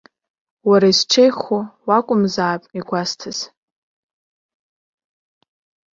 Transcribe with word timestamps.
Уара 0.69 0.87
изҽеихо 0.91 1.59
уакәымзаап, 1.87 2.63
игәасҭаз. 2.77 3.37